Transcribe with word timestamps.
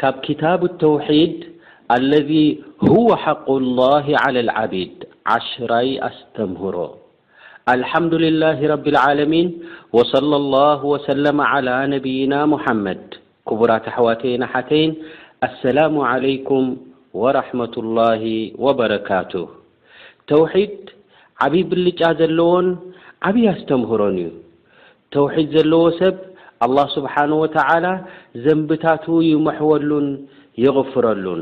ካብ 0.00 0.16
ክታብ 0.26 0.60
ተውሒድ 0.82 1.36
አለذ 1.94 2.30
ሁو 2.88 3.02
حق 3.24 3.46
الላه 3.60 4.06
على 4.24 4.38
الዓቢድ 4.44 4.96
ዓሽራይ 5.36 5.88
ኣስተምህሮ 6.08 6.76
አልሓምዱልላه 7.72 8.58
ረብዓለሚን 8.72 9.48
ወصለى 9.96 10.36
لله 10.44 10.78
وሰለ 10.92 11.24
على 11.52 11.74
ነብይና 11.94 12.34
ሙሐመድ 12.54 13.04
ክቡራት 13.48 13.84
ኣحዋተይና 13.92 14.42
ሓተይን 14.52 14.92
ኣሰላሙ 15.48 15.94
عለይኩም 16.10 16.64
وረحመة 17.22 17.74
الላه 17.82 18.22
ወበረካቱ 18.64 19.32
ተውሒድ 20.30 20.74
ዓብ 21.46 21.54
ብልጫ 21.70 22.00
ዘለዎን 22.20 22.66
ዓብይ 23.28 23.46
ኣስተምህሮን 23.56 24.14
እዩ 24.22 24.26
ተውሒድ 25.14 25.48
ዘለዎ 25.56 25.82
ሰብ 26.00 26.16
ኣላህ 26.64 26.86
ስብሓን 26.96 27.30
ወተዓላ 27.42 27.86
ዘንብታቱ 28.44 29.06
ይመሕወሉን 29.32 30.06
ይቕፍረሉን 30.64 31.40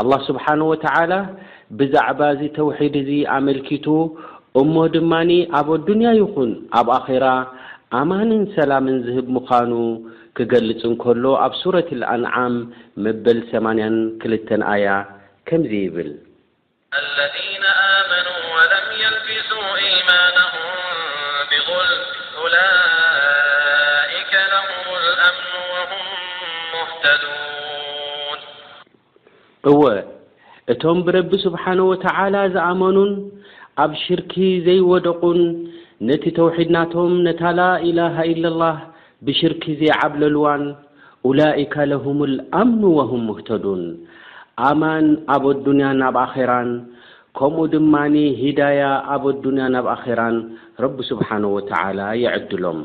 ኣላህ 0.00 0.20
ስብሓን 0.28 0.60
ወተዓላ 0.70 1.12
ብዛዕባ 1.78 2.20
እዙ 2.34 2.42
ተውሒድ 2.58 2.94
እዙ 3.02 3.10
ኣመልኪቱ 3.36 3.86
እሞ 4.60 4.74
ድማኒ 4.96 5.30
ኣብ 5.58 5.68
ኣዱንያ 5.76 6.10
ይኹን 6.20 6.50
ኣብ 6.80 6.88
ኣኼራ 6.98 7.26
ኣማንን 8.00 8.42
ሰላምን 8.56 8.96
ዝህብ 9.06 9.26
ምዃኑ 9.36 9.72
ክገልጽ 10.38 10.80
እንከሎ 10.90 11.24
ኣብ 11.44 11.52
ሱረት 11.62 11.88
ልኣንዓም 12.00 12.56
መበል 13.06 13.40
ሰማንያን 13.52 13.96
ክልተን 14.24 14.62
ኣያ 14.72 14.88
ከምዙ 15.50 15.72
ይብል 15.84 16.10
እወ 29.70 29.82
እቶም 30.72 30.98
ብረቢ 31.06 31.30
ስብሓን 31.46 31.78
ወተዓላ 31.90 32.36
ዝኣመኑን 32.54 33.12
ኣብ 33.84 33.92
ሽርኪ 34.02 34.34
ዘይወደቁን 34.66 35.40
ነቲ 36.08 36.24
ተውሒድናቶም 36.38 37.12
ነታ 37.26 37.42
ላኢላሃ 37.58 38.16
ኢለላህ 38.32 38.76
ብሽርኪ 39.26 39.64
ዘይዓብለልዋን 39.80 40.62
ኡላኢካ 41.28 41.74
ለሁምልኣምኑ 41.90 42.82
ወሁም 42.98 43.22
ምህተዱን 43.28 43.82
ኣማን 44.68 45.06
ኣበ 45.34 45.44
ኣዱንያን 45.54 45.98
ናብ 46.02 46.16
ኣኼራን 46.26 46.70
ከምኡ 47.38 47.60
ድማኒ 47.74 48.16
ሂዳያ 48.42 48.82
ኣበ 49.14 49.24
ኣዱንያ 49.34 49.64
ናብ 49.74 49.86
ኣኼራን 49.96 50.36
ረቢ 50.84 50.96
ስብሓን 51.10 51.44
ወተዓላ 51.56 52.00
የዕድሎም 52.24 52.80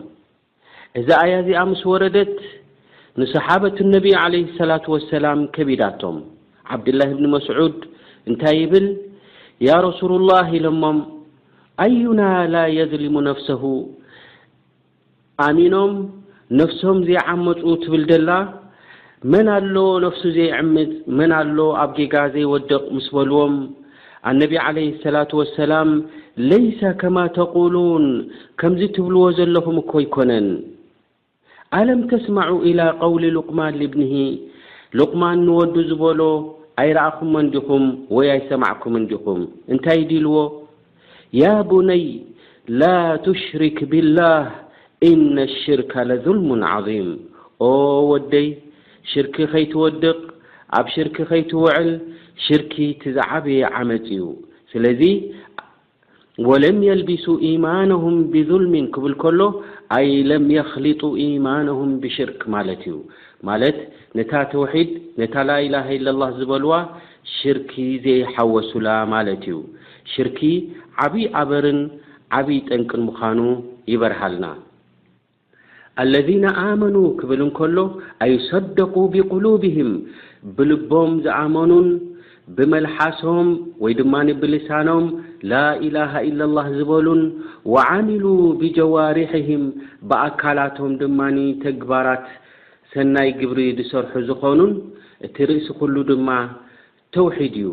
እዛ 1.00 1.09
ኣያእዚኣ 1.25 1.61
ምስ 1.72 1.81
ወረደት 1.94 2.31
ንሰሓበት 3.22 3.75
እነቢ 3.83 4.06
ዓለህ 4.22 4.44
ሰላት 4.59 4.86
ወሰላም 4.94 5.39
ከቢዳቶም 5.56 6.16
ዓብድላህ 6.75 7.09
ብኒ 7.17 7.25
መስዑድ 7.33 7.75
እንታይ 8.30 8.55
ይብል 8.61 8.86
ያ 9.67 9.75
ረሱሉላህ 9.88 10.47
ኢሎሞም 10.59 10.97
አዩና 11.86 12.22
ላ 12.53 12.64
የድሊሙ 12.78 13.16
ነፍስሁ 13.30 13.61
ኣሚኖም 15.47 15.94
ነፍሶም 16.59 16.97
ዘይዓመፁ 17.09 17.61
ትብል 17.86 18.03
ደላ 18.14 18.31
መን 19.33 19.48
ኣሎ 19.59 19.75
ነፍሱ 20.05 20.23
ዘይዕምፅ 20.39 20.89
መና 21.20 21.31
ኣሎ 21.45 21.59
ኣብ 21.83 21.92
ጌጋ 22.00 22.16
ዘይወድቕ 22.36 22.83
ምስ 22.98 23.08
በልዎም 23.17 23.55
ኣነቢ 24.31 24.53
ዓለይህ 24.66 24.92
ስላት 25.05 25.31
ወሰላም 25.42 25.89
ለይሰ 26.50 26.81
ከማ 27.02 27.17
ተቁሉን 27.39 28.08
ከምዙ 28.61 28.81
ትብልዎ 28.98 29.23
ዘለኹም 29.39 29.77
እኮ 29.83 29.92
ይኮነን 30.08 30.48
ኣለም 31.77 32.02
ተስማዑ 32.11 32.49
ኢላى 32.69 32.88
قውሊ 33.03 33.23
ልقማን 33.38 33.73
ልብንሂ 33.81 34.13
ልقማን 34.99 35.38
ንወዱ 35.47 35.75
ዝበሎ 35.89 36.21
ኣይረአኹም 36.81 37.33
ንዲኹም 37.45 37.85
ወይ 38.15 38.27
ኣይሰማዕኩም 38.35 38.93
እንዲኹም 38.99 39.41
እንታይ 39.73 39.99
ዲልዎ 40.11 40.35
ያ 41.41 41.53
ቡነይ 41.69 42.03
ላ 42.81 42.83
ትሽርክ 43.27 43.77
ብላህ 43.93 44.43
ኢነ 45.09 45.36
الሽርከ 45.49 45.93
ለظልሙ 46.09 46.49
ዓظም 46.73 47.09
ኦ 47.70 47.71
ወደይ 48.11 48.48
ሽርክ 49.11 49.36
ኸይትወድቕ 49.53 50.19
ኣብ 50.80 50.86
ሽርክ 50.95 51.17
ኸይትውዕል 51.31 51.89
ሽርኪ 52.45 52.75
ትዝዓበየ 53.02 53.61
ዓመፅ 53.80 54.05
እዩ 54.17 54.21
ስለ 54.71 54.83
ወለም 56.49 56.77
የልቢሱ 56.88 57.26
ኢማንሁም 57.49 58.16
ብظልምን 58.33 58.86
ክብል 58.94 59.14
ከሎ 59.23 59.42
ኣይ 59.98 60.08
ለም 60.30 60.45
የኽሊጡ 60.55 61.02
ኢማንሁም 61.26 61.92
ብሽርክ 62.04 62.42
ማለት 62.55 62.82
እዩ 62.89 62.95
ማለት 63.49 63.77
ነታ 64.17 64.32
ተውሒድ 64.54 64.89
ነታ 65.22 65.36
ላኢላሃ 65.49 65.88
ኢለላህ 65.98 66.30
ዝበልዋ 66.39 66.73
ሽርኪ 67.38 67.73
ዘይሓወሱላ 68.05 68.88
ማለት 69.14 69.43
እዩ 69.49 69.58
ሽርኪ 70.14 70.42
ዓብዪ 71.05 71.26
ዓበርን 71.42 71.80
ዓብዪ 72.39 72.58
ጠንቅን 72.70 73.04
ምዃኑ 73.10 73.39
ይበርሃልና 73.93 74.45
አለذነ 76.02 76.45
ኣመኑ 76.67 76.95
ክብልንከሎ 77.20 77.77
ኣይ 78.26 78.33
ሰደቁ 78.49 78.93
ብቁሉብህም 79.14 79.92
ብልቦም 80.58 81.11
ዝኣመኑን 81.26 81.88
ብመልሓሶም 82.55 83.48
ወይ 83.83 83.93
ድማ 83.99 84.14
ብልሳኖም 84.42 85.05
ላኢላሃ 85.52 86.14
ኢለ 86.30 86.39
ላህ 86.58 86.65
ዝበሉን 86.77 87.21
ወዓሚሉ 87.73 88.26
ብጀዋርሕህም 88.61 89.64
ብኣካላቶም 90.09 90.92
ድማኒ 91.02 91.37
ተግባራት 91.65 92.26
ሰናይ 92.93 93.30
ግብሪ 93.39 93.59
ዝሰርሑ 93.77 94.15
ዝኾኑን 94.30 94.73
እቲ 95.27 95.37
ርእሲ 95.49 95.67
ኩሉ 95.80 95.95
ድማ 96.11 96.30
ተውሒድ 97.15 97.55
እዩ 97.61 97.70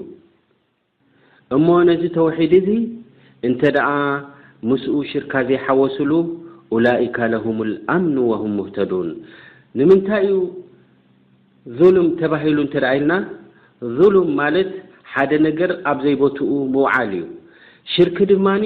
እሞ 1.57 1.67
ነዚ 1.89 2.03
ተውሒድ 2.19 2.53
እዙ 2.61 2.69
እንተ 3.49 3.61
ደኣ 3.77 3.91
ምስኡ 4.71 4.97
ሽርካ 5.11 5.33
ዘይሓወስሉ 5.51 6.11
ኡላኢካ 6.75 7.17
ለሁም 7.33 7.59
ልኣምኑ 7.73 8.17
ወሁም 8.31 8.53
ሙህተዱን 8.61 9.09
ንምንታይ 9.79 10.25
እዩ 10.29 10.37
ظሉም 11.79 12.09
ተባሂሉ 12.21 12.57
እንተ 12.67 12.75
ደኣ 12.85 12.93
ኢልና 12.99 13.13
ልም 14.15 14.27
ማለት 14.41 14.71
ሓደ 15.13 15.33
ነገር 15.49 15.71
ኣብ 15.91 15.99
ዘይቦትኡ 16.07 16.51
ምውዓል 16.75 17.13
እዩ 17.19 17.23
ሽርክ 17.93 18.19
ድማኒ 18.31 18.65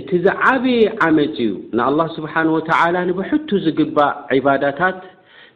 እቲ 0.00 0.10
ዝዓበየ 0.24 0.80
ዓመፅ 1.06 1.34
እዩ 1.46 1.52
ንኣላህ 1.78 2.06
ስብሓን 2.16 2.48
ወተዓላ 2.56 2.96
ንብሕቱ 3.08 3.48
ዝግባእ 3.66 4.12
ዒባዳታት 4.38 4.98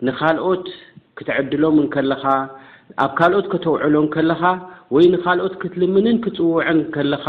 ንካልኦት 0.08 0.66
ክትዕድሎምን 1.18 1.86
ከለካ 1.94 2.24
ኣብ 3.04 3.12
ካልኦት 3.18 3.46
ክተውዕሎም 3.52 4.06
ከለኻ 4.14 4.42
ወይ 4.94 5.04
ንካልኦት 5.14 5.54
ክትልምንን 5.62 6.16
ክፅውዑን 6.24 6.78
ከለካ 6.96 7.26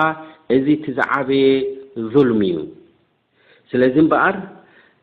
እዚ 0.55 0.65
እቲ 0.77 0.85
ዝዓበየ 0.97 1.45
ظልም 2.13 2.41
እዩ 2.49 2.57
ስለዚ 3.71 3.95
እምበኣር 4.03 4.35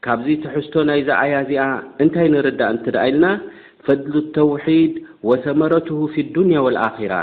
ካብዚ 0.04 0.28
ተሕዝቶ 0.44 0.74
ናይ 0.88 1.00
ዛኣያ 1.08 1.34
እዚኣ 1.44 1.64
እንታይ 2.02 2.28
ንርዳእ 2.34 2.70
እንትደ 2.74 2.96
ኢልና 3.08 3.24
فضل 3.84 4.18
التوحيد 4.18 5.04
وثمرته 5.22 6.06
في 6.06 6.20
الدنيا 6.20 6.60
والآخرة 6.60 7.22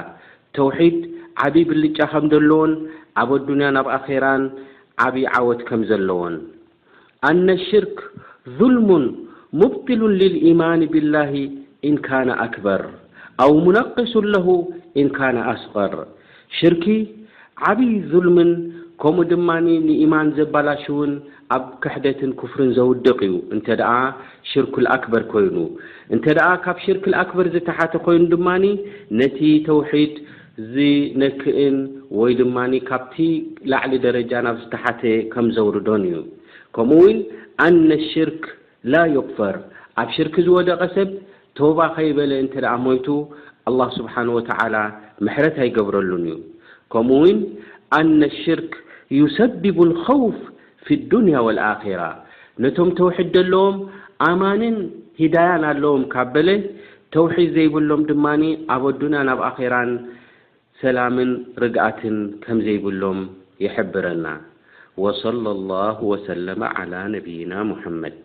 توحيد 0.57 0.95
عبي 1.43 1.63
بلጫ 1.69 1.99
م 2.23 2.27
و 2.51 2.63
عب 3.19 3.29
الدن 3.39 3.61
آخر 3.97 4.23
بي 5.13 5.23
عوت 5.35 5.59
كم 5.67 5.81
لو 6.09 6.21
أن 7.29 7.37
لشرك 7.57 7.95
ظلم 8.59 8.89
مبطل 9.61 10.01
للإيمان 10.21 10.79
بالله 10.93 11.33
إن 11.89 11.93
كان 12.09 12.29
أكبر 12.47 12.81
أو 13.43 13.51
منقص 13.65 14.13
له 14.33 14.47
إن 14.99 15.07
كان 15.19 15.35
أصغر 15.53 15.93
شر 16.59 16.85
عبي 17.67 17.89
ظلم 18.13 18.37
ከምኡ 19.01 19.23
ድማ 19.31 19.49
ንኢማን 19.65 20.27
ዘባላሽ 20.37 20.83
እውን 20.91 21.11
ኣብ 21.55 21.65
ክሕደትን 21.83 22.31
ክፍርን 22.39 22.69
ዘውድቅ 22.77 23.17
እዩ 23.27 23.35
እንተደኣ 23.55 23.91
ሽርክ 24.51 24.75
ኣክበር 24.95 25.23
ኮይኑ 25.33 25.57
እንተኣ 26.15 26.39
ካብ 26.63 26.77
ሽርክ 26.85 27.05
ኣክበር 27.23 27.47
ዝተሓተ 27.55 27.93
ኮይኑ 28.05 28.23
ድማ 28.33 28.47
ነቲ 29.19 29.39
ተውሒድ 29.67 30.13
ዝነክእን 30.73 31.77
ወይ 32.19 32.31
ድማ 32.39 32.57
ካብቲ 32.89 33.15
ላዕሊ 33.71 33.93
ደረጃ 34.07 34.31
ናብ 34.47 34.55
ዝተሓተ 34.63 35.03
ከም 35.33 35.47
ዘውርዶን 35.57 36.03
እዩ 36.09 36.17
ከምኡውን 36.77 37.19
ኣነ 37.67 37.89
ሽርክ 38.11 38.41
ላ 38.93 39.03
ይክፈር 39.15 39.55
ኣብ 40.03 40.09
ሽርክ 40.17 40.35
ዝወደቐ 40.47 40.81
ሰብ 40.97 41.11
ተባ 41.59 41.77
ከይበለ 41.97 42.31
እንተ 42.45 42.55
ሞይቱ 42.87 43.07
ኣላ 43.69 43.81
ስብሓን 43.99 44.27
ወዓላ 44.39 44.75
ምሕረት 45.27 45.55
ኣይገብረሉን 45.65 46.25
እዩ 46.33 46.37
ከምኡው 46.93 47.25
ነ 48.19 48.25
ሽርክ 48.41 48.73
ዩሰብቡ 49.19 49.77
ልኸውፍ 49.91 50.37
ፊ 50.85 50.97
ዱንያ 51.11 51.35
ወልኣኪራ 51.45 52.01
ነቶም 52.63 52.89
ተውሒድ 52.99 53.29
ደለዎም 53.35 53.77
ኣማንን 54.27 54.77
ሂዳያን 55.21 55.63
ኣለዎም 55.71 56.03
ካብ 56.13 56.27
በለ 56.33 56.49
ተውሒድ 57.15 57.49
ዘይብሎም 57.57 58.01
ድማ 58.09 58.25
ኣብ 58.75 58.83
ኣዱንያ 58.91 59.21
ናብ 59.29 59.41
ኣኼራን 59.49 59.91
ሰላምን 60.81 61.31
ርግአትን 61.63 62.17
ከም 62.43 62.57
ዘይብሎም 62.67 63.21
የሕብረና 63.65 64.25
ወصለ 65.05 65.45
ላ 65.71 65.79
ወሰለማ 66.11 66.61
ላ 66.91 67.01
ነብይና 67.15 67.53
ሙሐመድ 67.71 68.19